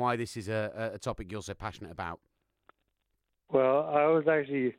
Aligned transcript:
Why 0.00 0.16
this 0.16 0.36
is 0.36 0.48
a, 0.48 0.92
a 0.94 0.98
topic 0.98 1.30
you're 1.30 1.42
so 1.42 1.54
passionate 1.54 1.92
about. 1.92 2.20
Well, 3.52 3.88
I 3.92 4.06
was 4.06 4.24
actually 4.28 4.74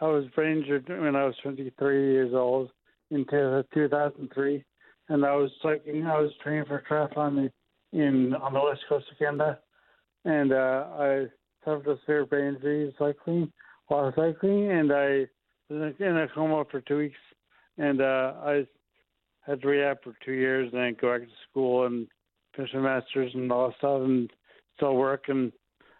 I 0.00 0.06
was 0.06 0.26
brain 0.34 0.58
injured 0.58 0.88
when 0.88 1.16
I 1.16 1.24
was 1.24 1.34
23 1.42 2.12
years 2.12 2.34
old 2.34 2.70
in 3.10 3.24
2003, 3.30 4.64
and 5.08 5.24
I 5.24 5.36
was 5.36 5.50
cycling. 5.62 6.06
I 6.06 6.20
was 6.20 6.30
training 6.42 6.64
for 6.66 6.82
triathlon 6.88 7.50
in 7.92 8.34
on 8.34 8.52
the 8.52 8.60
west 8.60 8.82
coast 8.88 9.06
of 9.10 9.18
Canada, 9.18 9.60
and 10.24 10.52
uh, 10.52 10.86
I 10.98 11.26
suffered 11.64 11.86
a 11.86 11.98
severe 12.00 12.26
brain 12.26 12.54
injury 12.54 12.94
cycling 12.98 13.52
while 13.86 14.12
cycling, 14.16 14.70
and 14.70 14.92
I 14.92 15.26
was 15.70 15.94
in 15.98 16.16
a 16.16 16.28
coma 16.34 16.64
for 16.70 16.80
two 16.80 16.98
weeks, 16.98 17.18
and 17.78 18.00
uh, 18.00 18.34
I 18.42 18.66
had 19.46 19.62
to 19.62 19.68
rehab 19.68 19.98
for 20.02 20.14
two 20.24 20.32
years, 20.32 20.70
and 20.72 20.82
then 20.82 20.96
go 21.00 21.12
back 21.12 21.28
to 21.28 21.34
school 21.50 21.86
and 21.86 22.08
finish 22.56 22.72
my 22.74 22.80
master's 22.80 23.34
and 23.34 23.52
all 23.52 23.68
that 23.68 23.76
stuff, 23.78 24.02
and 24.02 24.30
still 24.76 24.94
work 24.94 25.24
and 25.28 25.52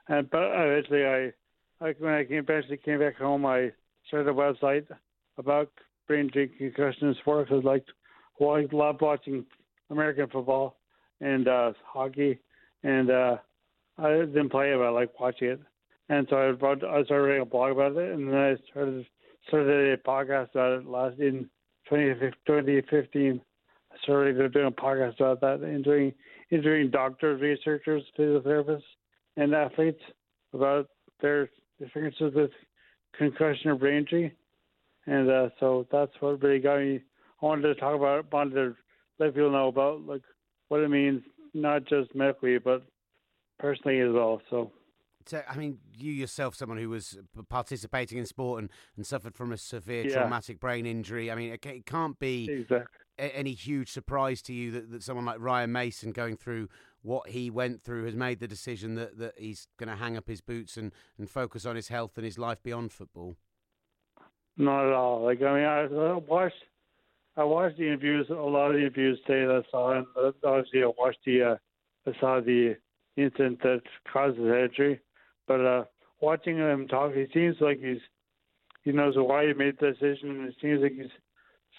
and 0.09 0.29
but 0.31 0.43
eventually 0.43 1.05
I 1.05 1.33
like 1.81 1.97
when 1.99 2.13
I 2.13 2.25
came 2.25 2.39
eventually 2.39 2.77
came 2.77 3.01
back 3.01 3.17
home 3.17 3.47
I 3.47 3.73
started 4.09 4.31
a 4.31 4.35
website 4.35 4.87
about 5.39 5.71
brain 6.07 6.27
injury 6.27 6.51
concussion 6.59 7.09
and 7.09 7.17
sports. 7.17 7.51
I 7.53 7.57
liked 7.57 7.91
well, 8.39 8.57
I 8.57 8.67
loved 8.73 9.01
watching 9.01 9.45
American 9.91 10.29
football 10.29 10.77
and 11.21 11.49
uh 11.49 11.73
hockey 11.85 12.39
and 12.83 13.11
uh 13.11 13.37
I 13.99 14.11
didn't 14.11 14.51
play 14.51 14.73
it 14.73 14.79
but 14.79 14.87
I 14.87 14.91
liked 14.91 15.19
watching 15.21 15.49
it. 15.49 15.61
And 16.09 16.27
so 16.29 16.37
I 16.37 16.47
wrote 16.51 16.85
I 16.85 17.05
started 17.05 17.25
writing 17.25 17.43
a 17.43 17.47
blog 17.47 17.73
about 17.73 17.97
it 17.97 18.13
and 18.13 18.29
then 18.29 18.37
I 18.37 18.57
started 18.71 19.07
started 19.49 19.99
a 19.99 20.09
podcast 20.09 20.51
about 20.53 20.81
it 20.81 20.87
last 20.87 21.19
in 21.19 21.49
2015. 21.89 23.41
I 23.93 23.97
started 24.03 24.53
doing 24.53 24.67
a 24.67 24.71
podcast 24.71 25.17
about 25.21 25.41
that 25.41 25.61
and 25.61 25.85
interviewing 26.51 26.91
doctors, 26.91 27.41
researchers, 27.41 28.03
physiotherapists, 28.19 28.83
and 29.37 29.55
athletes 29.55 30.01
about 30.53 30.89
their 31.21 31.49
experiences 31.81 32.33
with 32.35 32.51
concussion 33.19 33.71
or 33.71 33.77
brain 33.77 33.99
injury. 33.99 34.37
And 35.07 35.31
uh, 35.31 35.49
so 35.61 35.87
that's 35.93 36.13
what 36.21 36.43
really 36.43 36.61
got 36.61 36.79
me. 36.79 37.01
I 37.43 37.47
wanted 37.47 37.63
to 37.63 37.75
talk 37.75 37.95
about, 37.97 38.33
wanted 38.33 38.55
to 38.55 38.77
let 39.19 39.35
people 39.35 39.51
know 39.51 39.69
about 39.69 40.03
like 40.07 40.23
what 40.69 40.81
it 40.81 40.89
means, 40.89 41.23
not 41.53 41.85
just 41.85 42.15
medically, 42.15 42.59
but 42.59 42.83
personally 43.59 44.01
as 44.01 44.13
well. 44.13 44.41
So. 44.51 44.73
So, 45.27 45.43
I 45.49 45.57
mean, 45.57 45.79
you 45.97 46.13
yourself, 46.13 46.55
someone 46.55 46.77
who 46.77 46.91
was 46.91 47.19
participating 47.49 48.19
in 48.19 48.27
sport 48.27 48.61
and, 48.61 48.71
and 48.95 49.07
suffered 49.07 49.35
from 49.35 49.53
a 49.53 49.57
severe 49.57 50.05
Yeah. 50.05 50.11
traumatic 50.11 50.61
brain 50.61 50.85
injury. 50.85 51.31
I 51.31 51.35
mean, 51.35 51.51
it, 51.51 51.65
it 51.65 51.87
can't 51.87 52.19
be 52.19 52.51
Exactly. 52.51 53.04
Any 53.19 53.53
huge 53.53 53.91
surprise 53.91 54.43
to 54.43 54.53
you 54.53 54.71
that, 54.73 54.91
that 54.91 55.03
someone 55.03 55.25
like 55.25 55.41
Ryan 55.41 55.73
Mason 55.73 56.13
going 56.13 56.37
through 56.37 56.69
what 57.03 57.29
he 57.29 57.51
went 57.51 57.83
through 57.83 58.07
has 58.07 58.15
made 58.15 58.41
the 58.41 58.49
decision 58.49 58.95
that, 58.95 59.19
that 59.19 59.35
he's 59.37 59.69
going 59.79 59.89
to 59.89 59.97
hang 59.97 60.17
up 60.17 60.27
his 60.27 60.41
boots 60.41 60.77
and, 60.77 60.91
and 61.19 61.29
focus 61.29 61.67
on 61.67 61.77
his 61.77 61.89
health 61.89 62.13
and 62.17 62.25
his 62.25 62.39
life 62.39 62.63
beyond 62.63 62.93
football. 62.93 63.37
Not 64.57 64.87
at 64.87 64.93
all. 64.93 65.25
Like 65.25 65.43
I 65.43 65.55
mean, 65.55 65.65
I 65.65 65.81
I 65.83 66.17
watched, 66.17 66.55
I 67.37 67.45
watched 67.45 67.77
the 67.77 67.87
interviews, 67.87 68.27
a 68.31 68.35
lot 68.35 68.69
of 68.69 68.75
the 68.75 68.81
interviews 68.81 69.21
today 69.27 69.45
that 69.47 69.65
I 69.67 69.71
saw, 69.71 69.93
and 69.93 70.07
obviously 70.45 70.83
I 70.83 70.91
watched 70.97 71.25
the, 71.27 71.43
uh, 71.43 71.57
I 72.07 72.21
saw 72.21 72.41
the 72.41 72.77
incident 73.17 73.61
that 73.63 73.83
caused 74.13 74.39
his 74.39 74.47
injury. 74.47 75.01
But 75.47 75.61
uh, 75.61 75.85
watching 76.21 76.57
him 76.57 76.89
talk, 76.89 77.13
he 77.13 77.27
seems 77.35 77.57
like 77.61 77.81
he's, 77.81 78.01
he 78.83 78.93
knows 78.93 79.15
why 79.17 79.47
he 79.47 79.53
made 79.53 79.77
the 79.81 79.93
decision, 79.93 80.31
and 80.31 80.49
it 80.49 80.55
seems 80.63 80.83
like 80.83 80.93
he's, 80.93 81.11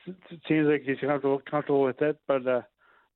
it 0.08 0.40
seems 0.48 0.68
like 0.68 0.84
he's 0.84 1.00
comfortable, 1.00 1.42
comfortable 1.50 1.84
with 1.84 2.02
it. 2.02 2.18
But 2.28 2.48
uh, 2.48 2.62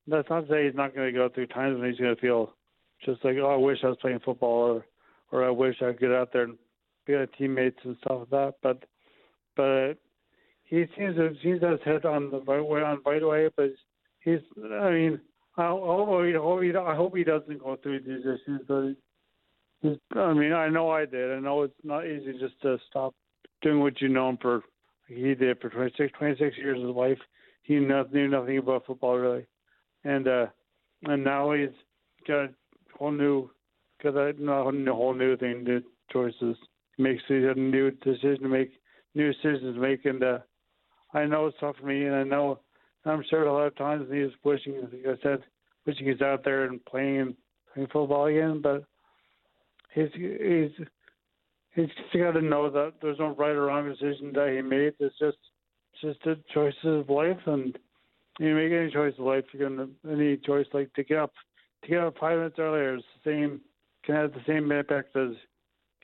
that's 0.07 0.29
not 0.29 0.41
to 0.41 0.47
say 0.49 0.65
he's 0.65 0.75
not 0.75 0.95
going 0.95 1.11
to 1.13 1.17
go 1.17 1.29
through 1.29 1.47
times 1.47 1.79
when 1.79 1.89
he's 1.89 1.99
going 1.99 2.15
to 2.15 2.21
feel 2.21 2.53
just 3.05 3.23
like, 3.23 3.35
oh, 3.41 3.53
I 3.53 3.57
wish 3.57 3.79
I 3.83 3.87
was 3.87 3.97
playing 4.01 4.19
football, 4.23 4.81
or, 4.81 4.85
or 5.31 5.47
I 5.47 5.51
wish 5.51 5.75
I 5.81 5.91
could 5.91 5.99
get 5.99 6.11
out 6.11 6.33
there 6.33 6.43
and 6.43 6.57
be 7.05 7.15
with 7.15 7.29
teammates 7.37 7.79
and 7.83 7.95
stuff 8.01 8.19
like 8.19 8.29
that. 8.29 8.53
But 8.61 8.83
but 9.55 9.93
he 10.63 10.85
seems 10.97 11.15
to 11.15 11.33
seems 11.43 11.61
to 11.61 11.67
have 11.67 11.79
his 11.79 11.85
head 11.85 12.05
on 12.05 12.31
the 12.31 12.41
right 12.41 12.65
way 12.65 12.81
on 12.81 13.01
right 13.05 13.25
way. 13.25 13.49
But 13.55 13.71
he's, 14.23 14.39
I 14.57 14.91
mean, 14.91 15.19
I 15.57 15.67
hope 15.67 16.25
he, 16.25 16.35
I 16.35 16.37
hope 16.37 16.63
he, 16.63 16.75
I 16.75 16.95
hope 16.95 17.17
he 17.17 17.23
doesn't 17.23 17.63
go 17.63 17.77
through 17.81 18.01
these 18.01 18.21
issues. 18.21 18.61
But 18.67 18.95
he's, 19.81 19.97
I 20.15 20.33
mean, 20.33 20.53
I 20.53 20.69
know 20.69 20.89
I 20.89 21.05
did. 21.05 21.31
I 21.31 21.39
know 21.39 21.63
it's 21.63 21.73
not 21.83 22.05
easy 22.05 22.33
just 22.39 22.61
to 22.61 22.77
stop 22.89 23.13
doing 23.61 23.79
what 23.79 24.01
you 24.01 24.09
know 24.09 24.29
him 24.29 24.37
for. 24.41 24.61
He 25.09 25.33
did 25.33 25.59
for 25.59 25.69
26, 25.69 26.13
26 26.17 26.57
years 26.57 26.79
of 26.79 26.87
his 26.87 26.95
life. 26.95 27.17
He 27.63 27.75
knew, 27.75 28.27
nothing 28.27 28.57
about 28.59 28.85
football 28.85 29.17
really, 29.17 29.45
and 30.03 30.27
uh, 30.27 30.45
and 31.03 31.23
now 31.23 31.51
he's 31.51 31.69
got 32.27 32.45
a 32.45 32.49
whole 32.95 33.11
new, 33.11 33.49
got 34.03 34.15
a 34.15 34.33
no, 34.41 34.69
a 34.69 34.93
whole 34.93 35.13
new 35.13 35.35
thing, 35.37 35.63
new 35.63 35.81
choices. 36.11 36.55
Makes 36.97 37.23
he 37.27 37.35
a 37.35 37.53
new 37.55 37.91
decision 37.91 38.41
to 38.43 38.49
make 38.49 38.71
new 39.15 39.31
decisions 39.33 39.75
to 39.75 39.81
make, 39.81 40.05
and 40.05 40.23
uh, 40.23 40.39
I 41.13 41.25
know 41.25 41.47
it's 41.47 41.57
tough 41.59 41.77
for 41.79 41.87
me, 41.87 42.05
and 42.05 42.15
I 42.15 42.23
know 42.23 42.59
I'm 43.05 43.23
sure 43.29 43.43
a 43.43 43.53
lot 43.53 43.67
of 43.67 43.75
times 43.77 44.07
he's 44.11 44.31
wishing, 44.43 44.75
like 44.81 45.17
I 45.19 45.21
said, 45.23 45.43
wishing 45.85 46.07
he's 46.07 46.21
out 46.21 46.43
there 46.43 46.65
and 46.65 46.83
playing 46.85 47.35
playing 47.73 47.89
football 47.91 48.25
again, 48.25 48.61
but 48.61 48.83
he's 49.93 50.09
he's 50.13 50.87
he's 52.11 52.21
got 52.21 52.31
to 52.31 52.41
know 52.41 52.69
that 52.69 52.93
there's 53.01 53.19
no 53.19 53.35
right 53.35 53.51
or 53.55 53.65
wrong 53.65 53.89
decision 53.89 54.33
that 54.33 54.53
he 54.53 54.61
made. 54.61 54.93
It's 54.99 55.17
just 55.19 55.37
it's 55.93 56.01
just 56.01 56.25
a 56.25 56.35
choices 56.53 56.77
of 56.83 57.09
life, 57.09 57.39
and 57.45 57.77
you 58.39 58.55
make 58.55 58.71
any 58.71 58.91
choice 58.91 59.13
of 59.17 59.25
life, 59.25 59.45
you're 59.51 59.69
gonna 59.69 59.89
any 60.09 60.37
choice 60.37 60.67
like 60.73 60.93
to 60.93 61.03
get 61.03 61.17
up 61.17 61.33
to 61.83 61.89
get 61.89 62.03
up 62.03 62.15
five 62.19 62.37
minutes 62.37 62.59
earlier 62.59 62.95
is 62.95 63.03
the 63.23 63.31
same 63.31 63.61
can 64.03 64.15
have 64.15 64.33
the 64.33 64.41
same 64.47 64.71
impact 64.71 65.15
as 65.15 65.31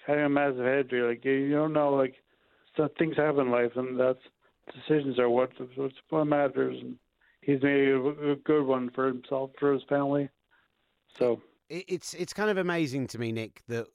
having 0.05 0.25
a 0.25 0.29
massive 0.29 0.59
head 0.59 0.85
injury. 0.85 1.07
Like 1.07 1.25
you, 1.25 1.51
don't 1.51 1.73
know, 1.73 1.93
like 1.93 2.15
stuff 2.73 2.91
things 2.97 3.17
happen 3.17 3.47
in 3.47 3.51
life, 3.51 3.71
and 3.75 3.99
that's 3.99 4.19
decisions 4.73 5.19
are 5.19 5.29
what 5.29 5.51
what's 5.75 5.95
what 6.09 6.25
matters. 6.25 6.77
And 6.81 6.97
he's 7.41 7.61
made 7.61 7.89
a, 7.89 8.31
a 8.31 8.35
good 8.35 8.65
one 8.65 8.91
for 8.91 9.07
himself, 9.07 9.51
for 9.59 9.73
his 9.73 9.83
family. 9.89 10.29
So 11.17 11.41
it's 11.69 12.13
it's 12.13 12.33
kind 12.33 12.49
of 12.49 12.57
amazing 12.57 13.07
to 13.07 13.19
me, 13.19 13.31
Nick, 13.31 13.63
that 13.67 13.87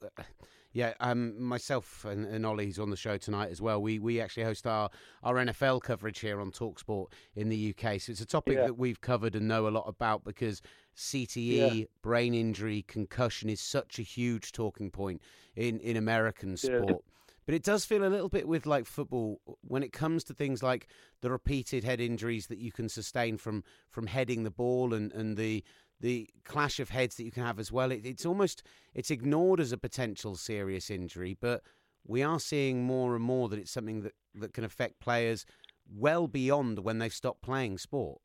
yeah, 0.73 0.93
um, 0.99 1.41
myself 1.41 2.05
and, 2.05 2.25
and 2.25 2.45
Ollie's 2.45 2.79
on 2.79 2.89
the 2.89 2.95
show 2.95 3.17
tonight 3.17 3.51
as 3.51 3.61
well. 3.61 3.81
We 3.81 3.99
we 3.99 4.21
actually 4.21 4.43
host 4.43 4.65
our, 4.65 4.89
our 5.23 5.35
NFL 5.35 5.81
coverage 5.81 6.19
here 6.19 6.39
on 6.39 6.51
Talksport 6.51 7.07
in 7.35 7.49
the 7.49 7.75
UK. 7.75 7.99
So 7.99 8.11
it's 8.11 8.21
a 8.21 8.25
topic 8.25 8.57
Yeah. 8.57 8.65
that 8.67 8.77
we've 8.77 9.01
covered 9.01 9.35
and 9.35 9.47
know 9.47 9.67
a 9.67 9.69
lot 9.69 9.85
about 9.87 10.23
because 10.23 10.61
CTE, 10.95 11.79
Yeah. 11.79 11.85
brain 12.01 12.33
injury, 12.33 12.83
concussion 12.87 13.49
is 13.49 13.59
such 13.61 13.99
a 13.99 14.03
huge 14.03 14.51
talking 14.51 14.91
point 14.91 15.21
in, 15.55 15.79
in 15.79 15.97
American 15.97 16.51
Yeah. 16.51 16.55
sport. 16.79 17.03
But 17.45 17.55
it 17.55 17.63
does 17.63 17.85
feel 17.85 18.05
a 18.05 18.07
little 18.07 18.29
bit 18.29 18.47
with 18.47 18.65
like 18.65 18.85
football 18.85 19.41
when 19.61 19.83
it 19.83 19.91
comes 19.91 20.23
to 20.25 20.33
things 20.33 20.61
like 20.61 20.87
the 21.21 21.31
repeated 21.31 21.83
head 21.83 21.99
injuries 21.99 22.47
that 22.47 22.59
you 22.59 22.71
can 22.71 22.87
sustain 22.87 23.35
from 23.37 23.63
from 23.89 24.07
heading 24.07 24.43
the 24.43 24.51
ball 24.51 24.93
and, 24.93 25.11
and 25.11 25.35
the 25.37 25.63
the 26.01 26.29
clash 26.43 26.79
of 26.79 26.89
heads 26.89 27.15
that 27.15 27.23
you 27.23 27.31
can 27.31 27.45
have 27.45 27.59
as 27.59 27.71
well. 27.71 27.91
It, 27.91 28.05
it's 28.05 28.25
almost 28.25 28.63
it's 28.93 29.11
ignored 29.11 29.59
as 29.59 29.71
a 29.71 29.77
potential 29.77 30.35
serious 30.35 30.89
injury, 30.89 31.37
but 31.39 31.61
we 32.05 32.23
are 32.23 32.39
seeing 32.39 32.83
more 32.83 33.15
and 33.15 33.23
more 33.23 33.47
that 33.49 33.59
it's 33.59 33.71
something 33.71 34.01
that, 34.01 34.13
that 34.35 34.53
can 34.53 34.63
affect 34.63 34.99
players 34.99 35.45
well 35.93 36.27
beyond 36.27 36.79
when 36.79 36.99
they've 36.99 37.13
stopped 37.13 37.41
playing 37.41 37.77
sport. 37.77 38.19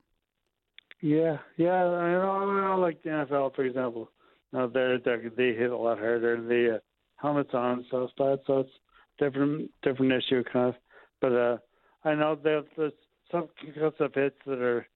Yeah, 1.02 1.38
yeah, 1.56 1.84
I 1.84 2.12
know. 2.12 2.78
Like 2.80 3.02
the 3.02 3.10
NFL, 3.10 3.54
for 3.54 3.64
example. 3.64 4.10
Now 4.52 4.66
they're, 4.66 4.98
they're 4.98 5.20
hit 5.20 5.70
a 5.70 5.76
lot 5.76 5.98
harder. 5.98 6.40
The 6.40 6.76
uh, 6.76 6.78
helmets 7.16 7.50
on 7.52 7.84
and 7.90 8.08
but 8.16 8.42
so 8.46 8.60
it's 8.60 8.70
different 9.18 9.70
different 9.82 10.12
issue 10.12 10.42
kind 10.50 10.68
of. 10.68 10.74
But 11.20 11.32
uh, 11.32 11.56
I 12.04 12.14
know 12.14 12.38
there's, 12.42 12.64
there's 12.76 12.92
some 13.30 13.48
concussive 13.62 14.14
hits 14.14 14.36
that 14.46 14.60
are 14.60 14.86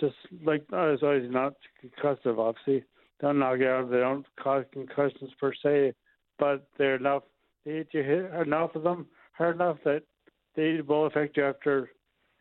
just 0.00 0.16
like 0.44 0.64
oh, 0.72 0.92
it's 0.92 1.02
always 1.02 1.30
not 1.30 1.54
concussive. 1.82 2.38
Obviously, 2.38 2.84
don't 3.20 3.38
knock 3.38 3.58
you 3.58 3.68
out. 3.68 3.90
They 3.90 3.98
don't 3.98 4.26
cause 4.42 4.64
concussions 4.72 5.30
per 5.40 5.52
se, 5.62 5.94
but 6.38 6.66
they're 6.78 6.96
enough. 6.96 7.24
They 7.64 7.72
hit 7.72 7.88
you 7.92 8.02
hit 8.02 8.32
enough 8.34 8.74
of 8.74 8.82
them 8.82 9.06
hard 9.32 9.56
enough 9.56 9.78
that 9.84 10.02
they 10.56 10.80
will 10.80 11.06
affect 11.06 11.36
you 11.36 11.44
after, 11.44 11.90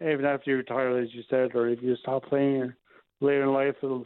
even 0.01 0.25
after 0.25 0.51
you 0.51 0.57
retire, 0.57 0.97
as 0.97 1.13
you 1.13 1.23
said, 1.29 1.55
or 1.55 1.69
if 1.69 1.81
you 1.81 1.95
stop 1.97 2.25
playing 2.25 2.73
later 3.21 3.43
in 3.43 3.53
life. 3.53 3.75
It'll 3.81 4.05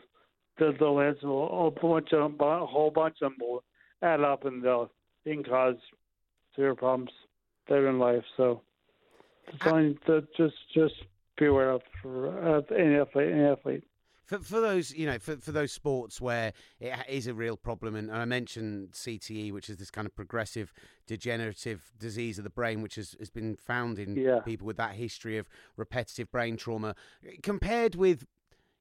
the 0.58 0.74
they'll 0.80 1.00
hit 1.00 1.18
a 1.24 1.72
bunch 1.72 2.14
of 2.14 2.40
a 2.40 2.66
whole 2.66 2.92
bunch 2.92 3.18
of 3.22 3.32
them 3.32 3.38
will 3.40 3.64
add 4.02 4.22
up 4.22 4.46
and 4.46 4.64
they'll 4.64 4.92
they 5.26 5.34
can 5.34 5.44
cause 5.44 5.76
severe 6.56 6.76
problems 6.76 7.12
later 7.70 7.90
in 7.90 8.00
life. 8.00 8.24
So 8.38 8.62
it's 9.48 9.66
only 9.66 9.98
just 10.38 10.56
just 10.76 10.96
be 11.38 11.46
aware 11.46 11.72
of 11.72 11.82
for 12.02 12.28
uh, 12.30 12.62
any 12.76 12.96
athlete. 12.96 13.32
Any 13.32 13.44
athlete. 13.46 13.84
For, 14.26 14.40
for 14.40 14.62
those, 14.62 14.94
you 14.94 15.06
know, 15.08 15.20
for, 15.20 15.36
for 15.38 15.52
those 15.52 15.72
sports 15.74 16.22
where 16.22 16.54
it 16.80 16.94
is 17.10 17.28
a 17.28 17.34
real 17.34 17.58
problem, 17.58 17.96
and, 17.96 18.10
and 18.10 18.18
I 18.20 18.26
mentioned 18.26 18.92
CTE, 18.92 19.52
which 19.52 19.70
is 19.70 19.78
this 19.78 19.92
kind 19.92 20.08
of 20.08 20.16
progressive 20.16 20.72
degenerative 21.06 21.92
disease 21.98 22.38
of 22.38 22.44
the 22.44 22.50
brain, 22.50 22.82
which 22.82 22.96
has, 22.96 23.16
has 23.20 23.30
been 23.30 23.56
found 23.58 24.00
in 24.00 24.16
Yeah. 24.16 24.40
people 24.40 24.68
with 24.68 24.78
that 24.78 24.94
history 24.96 25.38
of 25.38 25.50
repetitive 25.76 26.32
brain 26.32 26.56
trauma, 26.56 26.96
compared 27.44 27.96
with 27.96 28.26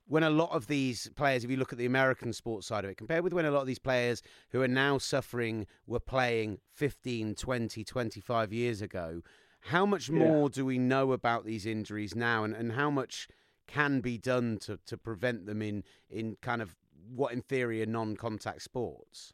when 0.06 0.22
a 0.24 0.30
lot 0.30 0.50
of 0.50 0.66
these 0.66 1.08
players, 1.14 1.44
if 1.44 1.50
you 1.50 1.56
look 1.56 1.72
at 1.72 1.78
the 1.78 1.86
American 1.86 2.32
sports 2.32 2.66
side 2.66 2.84
of 2.84 2.90
it, 2.90 2.96
compared 2.96 3.22
with 3.22 3.32
when 3.32 3.44
a 3.44 3.50
lot 3.50 3.60
of 3.60 3.66
these 3.68 3.78
players 3.78 4.22
who 4.50 4.60
are 4.60 4.68
now 4.68 4.98
suffering 4.98 5.66
were 5.86 6.00
playing 6.00 6.58
15, 6.72 7.36
20, 7.36 7.84
25 7.84 8.52
years 8.52 8.82
ago, 8.82 9.22
how 9.60 9.86
much 9.86 10.08
Yeah. 10.08 10.18
more 10.18 10.48
do 10.48 10.64
we 10.64 10.78
know 10.78 11.12
about 11.12 11.44
these 11.44 11.66
injuries 11.66 12.14
now 12.14 12.44
and, 12.44 12.54
and 12.54 12.72
how 12.72 12.90
much 12.90 13.28
can 13.66 14.00
be 14.00 14.18
done 14.18 14.58
to, 14.58 14.78
to 14.86 14.96
prevent 14.96 15.46
them 15.46 15.62
in, 15.62 15.84
in 16.08 16.36
kind 16.42 16.60
of 16.60 16.76
what 17.14 17.32
in 17.32 17.42
theory 17.42 17.82
are 17.82 17.86
non 17.86 18.16
contact 18.16 18.62
sports? 18.62 19.32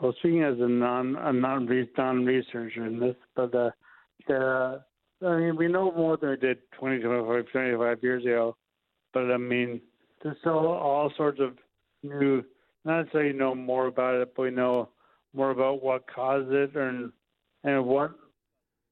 Well, 0.00 0.12
speaking 0.18 0.42
as 0.42 0.58
a 0.58 0.68
non 0.68 1.16
a 1.16 1.32
non 1.32 1.68
non 1.96 2.24
researcher 2.24 2.84
in 2.86 2.98
this, 2.98 3.14
but 3.36 3.54
uh, 3.54 3.70
the 4.26 4.82
I 5.22 5.36
mean 5.36 5.56
we 5.56 5.68
know 5.68 5.92
more 5.92 6.16
than 6.16 6.30
we 6.30 6.36
did 6.36 6.58
20, 6.78 7.00
25, 7.00 7.46
25 7.52 8.02
years 8.02 8.24
ago. 8.24 8.56
But 9.12 9.30
I 9.30 9.36
mean, 9.36 9.80
there's 10.22 10.36
still 10.40 10.52
all 10.58 11.12
sorts 11.16 11.40
of 11.40 11.56
new. 12.02 12.42
Not 12.84 13.02
necessarily 13.02 13.32
know 13.32 13.54
more 13.54 13.86
about 13.86 14.16
it, 14.16 14.34
but 14.36 14.42
we 14.42 14.50
know 14.50 14.90
more 15.32 15.50
about 15.50 15.82
what 15.82 16.06
caused 16.12 16.50
it 16.50 16.74
and 16.74 17.12
and 17.62 17.86
what 17.86 18.12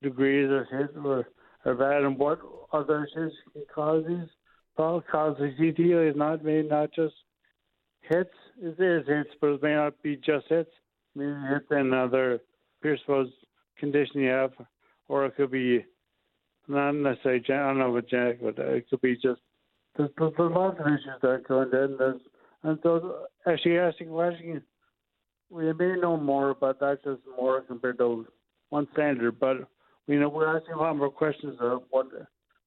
degrees 0.03 0.51
of 0.51 0.67
hit 0.79 0.97
or 0.97 1.27
or 1.65 1.75
bad 1.75 2.03
and 2.03 2.19
what 2.19 2.41
other 2.73 3.09
hits 3.15 3.35
can 3.53 3.63
cause 3.73 4.05
these 4.07 4.29
problems. 4.77 5.05
Cause 5.11 5.37
the 5.39 5.55
CTE 5.59 6.11
is 6.11 6.17
not 6.17 6.45
maybe 6.45 6.69
not 6.69 6.91
just 6.93 7.15
hits. 8.03 8.31
It 8.61 8.81
is 8.81 9.07
hits, 9.07 9.31
but 9.41 9.49
it 9.49 9.63
may 9.63 9.75
not 9.75 10.01
be 10.03 10.17
just 10.17 10.47
hits. 10.49 10.71
Maybe 11.15 11.35
hits 11.51 11.67
another 11.71 12.41
predisposed 12.81 13.33
condition 13.79 14.21
you 14.21 14.31
have, 14.31 14.53
or 15.09 15.27
it 15.27 15.37
could 15.37 15.51
be 15.51 15.85
not 16.69 16.93
necessarily. 16.93 17.41
gen- 17.41 17.59
I 17.59 17.69
don't 17.69 17.79
know 17.79 17.91
what 17.91 18.09
genetic, 18.09 18.43
but 18.43 18.59
it 18.59 18.89
could 18.89 19.01
be 19.01 19.15
just. 19.15 19.41
There's, 19.97 20.11
there's 20.19 20.33
a 20.39 20.43
lot 20.43 20.81
of 20.81 20.87
issues 20.87 21.21
that 21.21 21.45
go 21.47 21.63
into 21.63 21.83
it. 21.83 21.91
And, 21.91 21.99
there's, 21.99 22.21
and 22.63 22.79
so, 22.83 23.25
actually, 23.47 23.79
asking 23.79 24.09
asking, 24.09 24.63
we 25.51 25.71
may 25.75 25.97
know 26.01 26.17
more 26.17 26.51
about 26.51 26.81
that 26.81 27.05
just 27.05 27.21
more 27.39 27.61
compared 27.61 27.99
to 27.99 28.27
one 28.71 28.89
standard, 28.95 29.39
but 29.39 29.69
we 30.09 30.17
know 30.17 30.29
we're 30.29 30.57
asking 30.57 30.75
a 30.75 30.79
lot 30.79 30.97
more 30.97 31.11
questions 31.11 31.57
of 31.61 31.83
what 31.91 32.07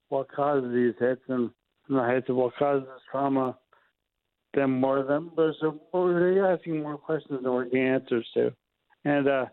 what 0.10 0.32
causes 0.32 0.72
these 0.74 0.94
hits 1.00 1.22
and, 1.28 1.50
the 1.88 2.04
hits 2.08 2.30
of 2.30 2.36
what 2.36 2.56
causes 2.56 2.88
this 2.88 3.02
trauma 3.12 3.56
than 4.56 4.72
more 4.72 5.04
than 5.04 5.30
but 5.36 5.54
so 5.62 5.80
we're 5.94 6.52
asking 6.52 6.82
more 6.82 6.98
questions 6.98 7.44
than 7.44 7.52
we're 7.52 7.66
getting 7.66 7.88
answers 7.88 8.28
to. 8.34 8.52
And 9.04 9.28
uh 9.28 9.46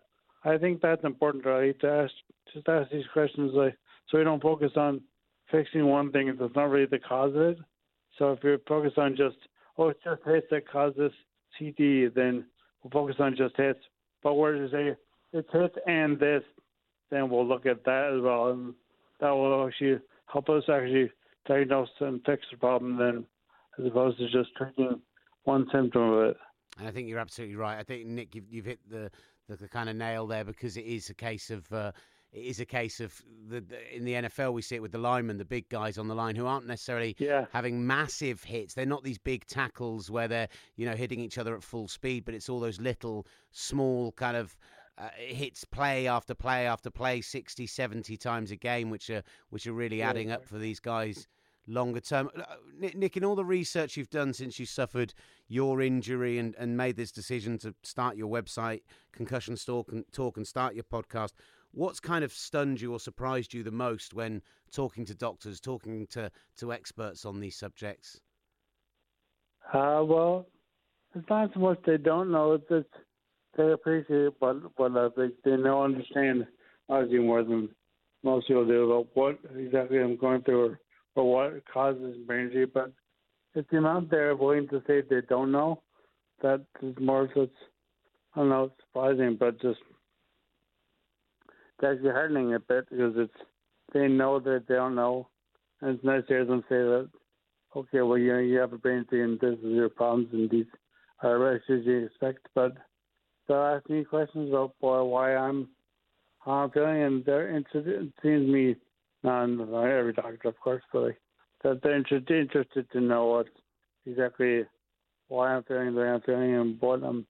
I 0.45 0.57
think 0.59 0.81
that's 0.81 1.05
important 1.05 1.45
right 1.45 1.79
to 1.81 1.87
ask 1.87 2.13
just 2.55 2.69
ask 2.69 2.91
these 2.91 3.05
questions 3.13 3.53
like 3.55 3.77
so 4.09 4.19
we 4.19 4.25
don't 4.25 4.43
focus 4.43 4.73
on 4.77 5.03
fixing 5.51 5.87
one 5.87 6.11
thing 6.11 6.29
if 6.29 6.41
it's 6.41 6.57
not 6.57 6.71
really 6.71 6.87
the 6.87 6.99
cause 6.99 7.35
of 7.35 7.43
it. 7.43 7.59
So 8.19 8.33
if 8.33 8.39
you're 8.43 8.59
focused 8.67 8.99
on 8.99 9.17
just 9.17 9.37
oh 9.77 9.89
it's 9.89 10.03
just 10.03 10.23
hits 10.25 10.47
that 10.51 10.69
cause 10.69 10.95
this 10.97 11.13
CTE 11.61 12.15
then 12.15 12.47
we'll 12.83 12.91
focus 12.91 13.17
on 13.19 13.37
just 13.37 13.57
hits. 13.59 13.81
But 14.23 14.35
where 14.35 14.53
to 14.53 14.71
say 14.71 14.97
it's 15.35 15.53
hits 15.53 15.75
and 15.87 16.19
this 16.19 16.43
then 17.13 17.29
we'll 17.31 17.47
look 17.47 17.67
at 17.67 17.85
that 17.85 18.13
as 18.17 18.21
well 18.23 18.49
and 18.49 18.75
that 19.21 19.31
will 19.31 19.67
actually 19.69 19.99
help 20.33 20.49
us 20.49 20.65
actually 20.69 21.13
diagnose 21.47 21.89
and 22.01 22.21
fix 22.27 22.43
the 22.51 22.57
problem 22.57 22.97
then 22.97 23.25
as 23.79 23.87
opposed 23.87 24.19
to 24.19 24.29
just 24.31 24.49
treating 24.57 25.01
one 25.45 25.67
symptom 25.73 26.03
of 26.03 26.25
it. 26.31 26.37
And 26.79 26.89
I 26.89 26.91
think 26.91 27.09
you're 27.09 27.19
absolutely 27.19 27.57
right. 27.57 27.79
I 27.79 27.83
think 27.83 28.07
Nick, 28.07 28.35
you've, 28.35 28.49
you've 28.51 28.65
hit 28.65 28.81
the, 28.89 29.11
the, 29.49 29.57
the 29.57 29.69
kind 29.69 29.89
of 29.89 29.97
nail 29.97 30.27
there 30.27 30.45
because 30.45 30.77
it 30.77 30.87
is 30.87 31.11
a 31.11 31.15
case 31.15 31.51
of 31.51 31.71
uh, 31.73 31.93
it 32.33 32.47
is 32.47 32.61
a 32.61 32.65
case 32.65 32.99
of 33.01 33.15
the, 33.49 33.61
the 33.61 33.95
in 33.97 34.05
the 34.05 34.15
NFL 34.15 34.55
we 34.55 34.63
see 34.63 34.77
it 34.77 34.83
with 34.83 34.93
the 34.93 34.99
linemen, 34.99 35.37
the 35.37 35.45
big 35.45 35.69
guys 35.69 35.99
on 35.99 36.09
the 36.09 36.15
line 36.15 36.35
who 36.35 36.47
aren't 36.47 36.67
necessarily 36.67 37.15
Yeah. 37.19 37.45
having 37.53 37.87
massive 37.87 38.43
hits. 38.43 38.73
They're 38.73 38.87
not 38.87 39.05
these 39.05 39.19
big 39.19 39.47
tackles 39.47 40.11
where 40.11 40.29
they're 40.29 40.49
you 40.77 40.87
know 40.87 40.95
hitting 40.97 41.21
each 41.21 41.37
other 41.37 41.55
at 41.55 41.63
full 41.63 41.89
speed, 41.89 42.25
but 42.25 42.35
it's 42.35 42.49
all 42.49 42.59
those 42.61 42.81
little 42.81 43.27
small 43.51 44.13
kind 44.13 44.37
of. 44.37 44.57
Uh, 44.99 45.09
hits 45.17 45.65
play 45.65 46.07
after 46.07 46.35
play 46.35 46.67
after 46.67 46.91
play 46.91 47.23
60 47.23 47.67
70 47.67 48.15
times 48.19 48.51
a 48.51 48.57
game 48.57 48.91
which 48.91 49.09
are 49.09 49.23
which 49.49 49.67
are 49.67 49.73
really 49.73 50.03
adding 50.03 50.31
up 50.31 50.45
for 50.45 50.59
these 50.59 50.81
guys 50.81 51.27
longer 51.67 52.01
term. 52.01 52.31
Nick, 52.79 52.97
Nick, 52.97 53.17
in 53.17 53.25
all 53.25 53.35
the 53.35 53.45
research 53.45 53.97
you've 53.97 54.11
done 54.11 54.33
since 54.33 54.59
you 54.59 54.67
suffered 54.67 55.15
your 55.49 55.81
injury 55.81 56.39
and, 56.39 56.55
and 56.59 56.77
made 56.77 56.97
this 56.97 57.13
decision 57.13 57.59
to 57.59 57.75
start 57.83 58.17
your 58.17 58.29
website, 58.29 58.83
Concussion 59.13 59.57
Talk 59.57 59.93
and, 59.93 60.05
Talk, 60.13 60.37
and 60.37 60.47
start 60.47 60.75
your 60.75 60.85
podcast, 60.85 61.33
what's 61.73 62.01
kind 62.01 62.25
of 62.25 62.33
stunned 62.33 62.81
you 62.81 62.93
or 62.93 63.01
surprised 63.01 63.55
you 63.55 63.63
the 63.63 63.71
most 63.71 64.15
when 64.15 64.43
talking 64.71 65.05
to 65.07 65.15
doctors, 65.15 65.61
talking 65.61 66.07
to, 66.09 66.31
to 66.57 66.73
experts 66.73 67.25
on 67.25 67.41
these 67.41 67.57
subjects? 67.57 68.21
Uh, 69.73 70.03
well, 70.05 70.47
it's 71.15 71.29
not 71.29 71.51
so 71.55 71.61
much 71.61 71.79
they 71.87 71.97
don't 71.97 72.31
know; 72.31 72.55
it's 72.55 72.69
just 72.69 72.89
they 73.57 73.73
appreciate 73.73 74.33
what 74.39 74.77
but 74.77 74.97
I 74.97 75.09
think 75.17 75.35
they 75.45 75.57
know, 75.57 75.83
understand 75.83 76.47
obviously 76.89 77.19
more 77.19 77.43
than 77.43 77.69
most 78.23 78.49
people 78.49 78.67
do 78.67 78.91
about 78.91 79.09
what 79.15 79.39
exactly 79.57 79.99
I'm 79.99 80.17
going 80.17 80.43
through 80.43 80.79
or, 81.17 81.23
or 81.23 81.33
what 81.33 81.65
causes 81.73 82.17
brain 82.27 82.47
injury. 82.47 82.67
But 82.67 82.93
it's 83.55 83.69
the 83.71 83.79
amount 83.79 84.11
they're 84.11 84.37
willing 84.37 84.69
to 84.69 84.83
say 84.87 85.03
they 85.03 85.21
don't 85.29 85.53
know 85.53 85.83
that 86.43 86.65
is 86.83 86.95
more 87.01 87.27
just 87.27 87.53
I 88.35 88.41
don't 88.41 88.49
know, 88.49 88.73
surprising, 88.87 89.37
but 89.39 89.61
just 89.61 89.79
it's 91.49 91.85
actually 91.85 92.11
heartening 92.11 92.55
a 92.55 92.61
bit 92.61 92.89
because 92.91 93.15
it's 93.17 93.35
they 93.93 94.09
know 94.09 94.41
that 94.41 94.65
they 94.69 94.75
don't 94.75 94.95
know, 94.95 95.29
and 95.81 95.97
it's 95.97 96.05
nice 96.05 96.23
to 96.23 96.29
hear 96.29 96.45
them 96.45 96.65
say 96.69 96.77
that 96.77 97.11
okay, 97.77 98.03
well, 98.03 98.19
you 98.19 98.33
know, 98.33 98.39
you 98.39 98.59
have 98.59 98.73
a 98.73 98.79
brain 98.79 98.99
injury 98.99 99.25
and 99.25 99.41
this 99.41 99.59
is 99.59 99.73
your 99.73 99.89
problems 99.89 100.29
and 100.33 100.51
these 100.51 100.67
are 101.23 101.57
issues 101.57 101.87
you 101.87 102.07
expect. 102.07 102.47
But 102.55 102.77
they'll 103.47 103.57
ask 103.59 103.89
me 103.89 104.05
questions 104.05 104.51
about 104.51 104.75
why 104.81 105.37
I'm 105.37 105.69
how 106.41 106.53
I'm 106.53 106.71
feeling, 106.71 107.03
and 107.03 107.25
they're 107.25 107.55
interested. 107.55 107.87
It 107.87 108.13
seems 108.23 108.49
me, 108.49 108.77
not 109.23 109.45
every 109.45 110.13
doctor, 110.13 110.49
of 110.49 110.59
course, 110.61 110.83
but 110.93 111.03
like, 111.03 111.21
that 111.63 111.81
they're 111.83 111.97
interested, 111.97 112.41
interested 112.41 112.91
to 112.91 113.01
know 113.01 113.27
what 113.27 113.47
exactly 114.07 114.65
why 115.29 115.55
I'm 115.55 115.63
feeling 115.65 115.95
the 115.95 116.01
way 116.01 116.09
I'm 116.09 116.21
feeling 116.23 116.55
and 116.55 116.81
what 116.81 117.03
I'm 117.03 117.27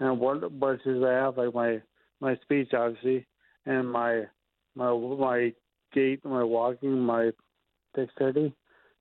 and 0.00 0.18
what 0.18 0.50
what 0.52 0.80
issues 0.80 1.04
I 1.04 1.12
have, 1.12 1.36
like 1.36 1.54
my 1.54 1.80
my 2.20 2.36
speech, 2.36 2.72
obviously, 2.72 3.26
and 3.66 3.90
my 3.90 4.22
my 4.74 4.92
my 4.92 5.52
gait, 5.92 6.24
my 6.24 6.42
walking, 6.42 6.98
my 6.98 7.30
dexterity 7.94 8.52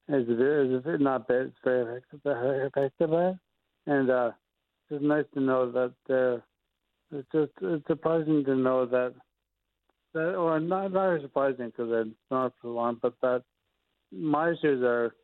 is 0.09 0.27
is 0.27 0.83
not 0.99 1.27
bad. 1.27 1.47
It's 1.47 1.55
very 1.63 1.97
effective, 1.97 2.19
effective 2.25 3.13
it. 3.13 3.37
and 3.87 4.09
uh, 4.09 4.31
it's 4.89 5.03
nice 5.03 5.25
to 5.33 5.39
know 5.39 5.71
that 5.71 6.13
uh, 6.13 6.41
it's 7.13 7.27
just 7.31 7.51
it's 7.61 7.87
surprising 7.87 8.43
to 8.45 8.55
know 8.55 8.85
that 8.85 9.13
that, 10.13 10.35
or 10.35 10.59
not 10.59 10.91
not 10.91 11.21
surprising 11.21 11.67
because 11.67 11.89
it's 11.91 12.15
not 12.31 12.53
for 12.61 12.69
long, 12.69 12.97
but 13.01 13.13
that 13.21 13.43
my 14.11 14.53
shoes 14.61 14.83
are 14.83 15.15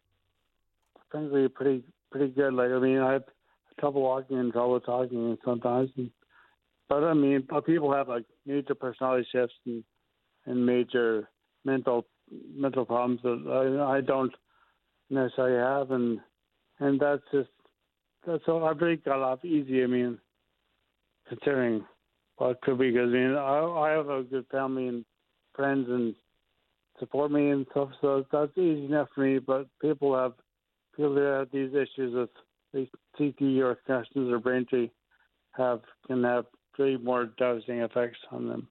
frankly 1.12 1.48
pretty 1.48 1.84
pretty 2.12 2.30
good. 2.30 2.54
Like 2.54 2.72
I 2.72 2.80
mean, 2.80 3.00
I 3.00 3.14
have 3.14 3.24
trouble 3.80 4.02
walking 4.02 4.38
and 4.38 4.52
trouble 4.52 4.80
talking 4.80 5.38
sometimes, 5.44 5.90
and, 5.98 6.10
but 6.88 7.04
I 7.04 7.14
mean, 7.14 7.48
people 7.66 7.94
have 7.94 8.08
like 8.08 8.26
major 8.46 8.76
personality 8.76 9.28
shifts 9.32 9.56
and 9.66 9.84
and 10.46 10.66
major 10.66 11.30
mental 11.66 12.06
mental 12.56 12.86
problems 12.86 13.22
that 13.24 13.80
I, 13.88 13.98
I 13.98 14.02
don't 14.02 14.34
necessarily 15.10 15.58
have, 15.58 15.92
and 15.92 16.20
and 16.80 17.00
that's 17.00 17.24
just 17.32 17.50
that's 18.26 18.44
all. 18.48 18.66
I 18.66 18.74
think 18.74 19.06
got 19.06 19.22
off 19.22 19.46
easy. 19.46 19.84
I 19.84 19.88
mean, 19.88 20.18
considering 21.30 21.86
what 22.38 22.62
could 22.62 22.80
be, 22.80 22.92
because 22.92 23.10
I 23.10 23.14
mean, 23.14 23.36
I, 23.36 23.60
I 23.60 23.92
have 23.92 24.10
a 24.10 24.24
good 24.24 24.46
family 24.52 24.88
and 24.88 25.06
friends 25.56 25.88
and 25.90 26.16
support 27.00 27.32
me 27.32 27.50
and 27.50 27.66
stuff, 27.72 27.90
so 28.02 28.26
that's 28.32 28.58
easy 28.58 28.86
enough 28.86 29.08
for 29.14 29.22
me. 29.22 29.40
But 29.40 29.68
people 29.82 30.18
have 30.18 30.34
people 30.96 31.16
that 31.16 31.38
have 31.40 31.52
these 31.52 31.72
issues 31.74 32.30
with 32.74 32.88
CT 33.18 33.42
or 33.62 33.76
concussions 33.86 34.32
or 34.32 34.40
brain 34.40 34.62
injury 34.72 34.92
have 35.52 35.82
can 36.08 36.24
have 36.24 36.46
really 36.78 36.98
more 36.98 37.26
devastating 37.38 37.82
effects 37.82 38.20
on 38.32 38.48
them. 38.48 38.68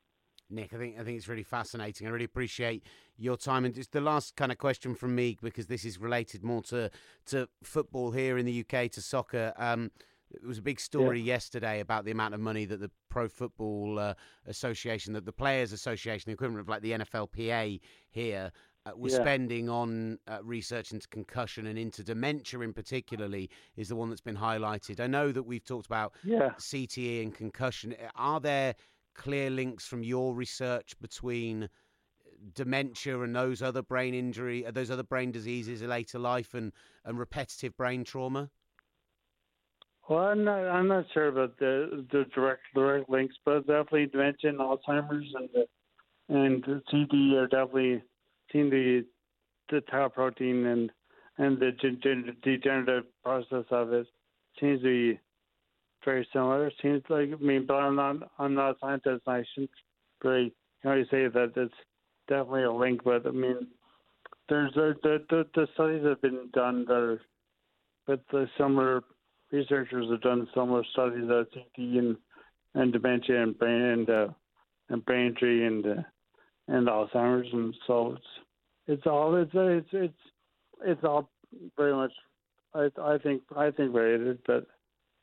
Nick, 0.51 0.73
I 0.73 0.79
think 0.79 0.99
I 0.99 1.05
think 1.05 1.19
it's 1.19 1.29
really 1.29 1.43
fascinating. 1.43 2.07
I 2.07 2.11
really 2.11 2.25
appreciate 2.25 2.83
your 3.19 3.37
time. 3.37 3.65
And 3.65 3.75
just 3.75 3.93
the 3.93 4.01
last 4.01 4.35
kind 4.37 4.51
of 4.51 4.59
question 4.59 4.95
from 4.95 5.15
me, 5.15 5.37
because 5.43 5.67
this 5.67 5.85
is 5.85 5.99
related 5.99 6.43
more 6.43 6.63
to 6.65 6.91
to 7.27 7.49
football 7.63 8.13
here 8.13 8.39
in 8.39 8.47
the 8.47 8.65
UK, 8.65 8.91
to 8.93 9.03
soccer. 9.03 9.53
Um, 9.59 9.91
it 10.31 10.47
was 10.47 10.59
a 10.59 10.63
big 10.63 10.81
story 10.81 11.21
yeah. 11.21 11.35
yesterday 11.35 11.81
about 11.81 12.05
the 12.05 12.11
amount 12.11 12.35
of 12.35 12.41
money 12.41 12.65
that 12.67 12.81
the 12.81 12.91
Pro 13.09 13.29
Football 13.29 13.99
uh, 13.99 14.15
Association, 14.47 15.13
that 15.15 15.25
the 15.25 15.33
Players 15.33 15.73
Association, 15.73 16.25
the 16.27 16.35
equivalent 16.35 16.61
of 16.61 16.69
like 16.69 16.83
the 16.83 16.93
NFLPA 16.93 17.81
here, 18.11 18.53
uh, 18.87 18.93
was 18.97 19.13
yeah. 19.13 19.21
spending 19.21 19.69
on 19.69 20.19
uh, 20.29 20.39
research 20.43 20.93
into 20.93 21.09
concussion 21.09 21.67
and 21.67 21.79
into 21.79 22.03
dementia 22.03 22.61
in 22.61 22.73
particularly 22.73 23.51
is 23.77 23.89
the 23.89 23.97
one 23.97 24.09
that's 24.09 24.21
been 24.21 24.37
highlighted. 24.37 25.01
I 25.01 25.07
know 25.07 25.33
that 25.33 25.43
we've 25.43 25.65
talked 25.65 25.87
about 25.87 26.15
yeah. 26.25 26.51
CTE 26.59 27.23
and 27.23 27.35
concussion. 27.35 27.95
Are 28.15 28.41
there 28.41 28.75
clear 29.15 29.51
links 29.51 29.87
from 29.87 30.03
your 30.03 30.35
research 30.35 30.95
between 31.01 31.69
dementia 32.55 33.21
and 33.21 33.35
those 33.35 33.63
other 33.63 33.83
brain 33.83 34.15
injury, 34.15 34.65
uh, 34.65 34.71
those 34.71 34.91
other 34.91 35.03
brain 35.03 35.33
diseases 35.33 35.83
in 35.83 35.89
later 35.89 36.19
life, 36.19 36.55
and 36.55 36.73
and 37.05 37.19
repetitive 37.19 37.77
brain 37.77 38.05
trauma? 38.05 38.51
Well, 40.09 40.21
I'm 40.21 40.43
not. 40.43 40.61
I'm 40.69 40.89
not 40.89 41.05
sure 41.13 41.29
about 41.29 41.59
the 41.59 42.07
the 42.11 42.25
direct 42.35 42.63
direct 42.75 43.11
links, 43.11 43.35
but 43.45 43.67
definitely 43.67 44.07
dementia 44.07 44.51
and 44.51 44.59
Alzheimer's 44.59 45.35
and 45.35 45.49
the, 45.53 45.67
and 46.29 46.65
the 46.65 46.83
CD 46.91 47.37
are 47.37 47.47
definitely 47.47 48.03
seeing 48.51 48.71
the 48.71 49.05
the 49.71 49.83
tau 49.83 50.09
protein 50.09 50.65
and 50.65 50.91
and 51.37 51.59
the 51.59 51.73
degenerative 52.43 53.05
process 53.23 53.65
of 53.71 53.93
it 53.93 54.07
seems 54.59 54.81
to 54.81 54.85
be 55.13 55.21
very 56.05 56.27
similar. 56.33 56.71
Seems 56.81 57.03
like 57.11 57.29
I 57.31 57.45
mean, 57.45 57.67
but 57.67 57.75
I'm 57.75 57.97
not 57.97 58.17
I'm 58.39 58.55
not 58.55 58.71
a 58.71 58.79
scientist. 58.81 59.25
I 59.27 59.45
shouldn't 59.53 59.71
really 60.25 60.55
you 60.85 60.91
know 60.91 61.05
say 61.11 61.29
that 61.29 61.53
it's 61.55 61.75
definitely 62.29 62.63
a 62.63 62.73
link. 62.73 63.03
But 63.05 63.27
I 63.27 63.31
mean, 63.31 63.69
there's 64.49 64.73
the 64.73 64.95
the, 65.03 65.45
the 65.55 65.69
studies 65.75 66.05
have 66.07 66.23
been 66.23 66.49
done 66.55 66.87
that 66.87 66.95
are, 66.95 67.21
but 68.07 68.23
the 68.33 68.49
similar 68.57 69.03
researchers 69.51 70.07
have 70.11 70.21
done 70.21 70.49
similar 70.55 70.85
studies 70.93 71.31
at 71.31 71.53
CT 71.53 71.67
and 71.77 72.17
and 72.75 72.93
dementia 72.93 73.43
and 73.43 73.59
brain 73.59 73.81
and 73.83 74.11
uh, 74.11 74.29
and 74.89 75.05
brain 75.05 75.29
injury 75.29 75.67
and 75.67 75.87
uh, 75.87 76.03
and 76.69 76.87
Alzheimer's 76.87 77.49
and 77.53 77.75
so 77.87 78.15
it's 78.17 78.27
it's 78.87 79.07
all 79.07 79.35
it's 79.37 79.51
it's 79.55 79.89
it's 79.93 80.15
it's 80.85 81.05
all 81.05 81.31
very 81.77 81.95
much 81.95 82.13
I 82.75 82.91
I 83.01 83.19
think 83.19 83.43
I 83.57 83.71
think 83.71 83.95
related, 83.95 84.39
but 84.47 84.67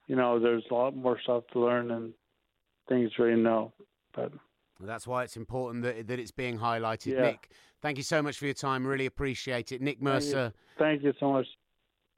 you 0.07 0.15
know 0.15 0.39
there's 0.39 0.63
a 0.71 0.73
lot 0.73 0.95
more 0.95 1.19
stuff 1.21 1.43
to 1.53 1.59
learn 1.59 1.91
and 1.91 2.13
things 2.89 3.11
to 3.13 3.23
really 3.23 3.41
know, 3.41 3.73
but. 4.15 4.31
That's 4.81 5.07
why 5.07 5.23
it's 5.23 5.37
important 5.37 5.85
that 5.85 6.07
that 6.07 6.19
it's 6.19 6.31
being 6.31 6.59
highlighted. 6.59 7.13
Yeah. 7.13 7.21
Nick, 7.21 7.49
thank 7.81 7.95
you 7.95 8.03
so 8.03 8.21
much 8.21 8.37
for 8.37 8.43
your 8.43 8.53
time. 8.53 8.85
Really 8.85 9.05
appreciate 9.05 9.71
it. 9.71 9.81
Nick 9.81 10.01
Mercer. 10.01 10.51
Thank 10.77 11.01
you, 11.01 11.03
thank 11.03 11.03
you 11.03 11.13
so 11.17 11.31
much. 11.31 11.45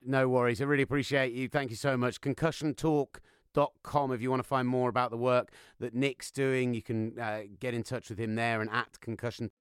No 0.04 0.30
worries. 0.30 0.62
I 0.62 0.66
really 0.66 0.84
appreciate 0.84 1.34
you. 1.34 1.50
Thank 1.50 1.70
you 1.70 1.76
so 1.76 1.98
much. 1.98 2.22
ConcussionTalk.com 2.22 4.12
if 4.12 4.22
you 4.22 4.30
want 4.30 4.42
to 4.42 4.48
find 4.48 4.68
more 4.68 4.90
about 4.90 5.12
the 5.12 5.18
work 5.18 5.52
that 5.80 5.94
Nick's 5.94 6.32
doing. 6.32 6.74
You 6.74 6.82
can 6.82 7.20
uh, 7.20 7.42
get 7.60 7.74
in 7.74 7.84
touch 7.84 8.10
with 8.10 8.20
him 8.20 8.36
there 8.36 8.62
and 8.62 8.70
at 8.70 9.00
Concussion. 9.02 9.52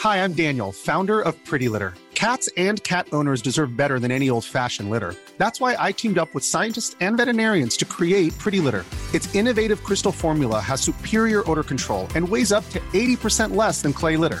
Hi, 0.00 0.22
I'm 0.22 0.32
Daniel, 0.32 0.70
founder 0.70 1.20
of 1.20 1.34
Pretty 1.44 1.68
Litter. 1.68 1.92
Cats 2.14 2.48
and 2.56 2.82
cat 2.84 3.08
owners 3.12 3.42
deserve 3.42 3.76
better 3.76 3.98
than 3.98 4.10
any 4.10 4.30
old 4.30 4.44
fashioned 4.44 4.90
litter. 4.90 5.14
That's 5.38 5.60
why 5.60 5.76
I 5.78 5.92
teamed 5.92 6.18
up 6.18 6.34
with 6.34 6.44
scientists 6.44 6.94
and 7.00 7.16
veterinarians 7.16 7.76
to 7.78 7.84
create 7.84 8.36
Pretty 8.38 8.60
Litter. 8.60 8.84
Its 9.12 9.32
innovative 9.34 9.82
crystal 9.82 10.12
formula 10.12 10.60
has 10.60 10.80
superior 10.80 11.48
odor 11.50 11.64
control 11.64 12.06
and 12.14 12.28
weighs 12.28 12.52
up 12.52 12.68
to 12.70 12.80
80% 12.92 13.56
less 13.56 13.82
than 13.82 13.92
clay 13.92 14.16
litter. 14.16 14.40